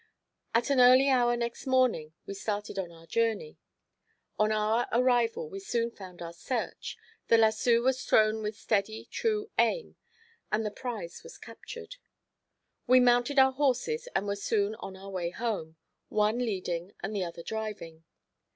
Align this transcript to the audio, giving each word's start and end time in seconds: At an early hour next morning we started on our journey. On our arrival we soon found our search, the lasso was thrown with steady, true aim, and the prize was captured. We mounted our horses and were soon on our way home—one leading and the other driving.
At 0.55 0.71
an 0.71 0.79
early 0.79 1.09
hour 1.09 1.37
next 1.37 1.67
morning 1.67 2.13
we 2.25 2.33
started 2.33 2.79
on 2.79 2.91
our 2.91 3.05
journey. 3.05 3.59
On 4.39 4.51
our 4.51 4.87
arrival 4.91 5.47
we 5.47 5.59
soon 5.59 5.91
found 5.91 6.23
our 6.23 6.33
search, 6.33 6.97
the 7.27 7.37
lasso 7.37 7.81
was 7.81 8.03
thrown 8.03 8.41
with 8.41 8.55
steady, 8.57 9.05
true 9.11 9.51
aim, 9.59 9.97
and 10.51 10.65
the 10.65 10.71
prize 10.71 11.21
was 11.21 11.37
captured. 11.37 11.97
We 12.87 12.99
mounted 12.99 13.37
our 13.37 13.51
horses 13.51 14.07
and 14.15 14.25
were 14.25 14.35
soon 14.35 14.73
on 14.79 14.95
our 14.97 15.11
way 15.11 15.29
home—one 15.29 16.39
leading 16.39 16.93
and 17.03 17.15
the 17.15 17.23
other 17.23 17.43
driving. 17.43 18.03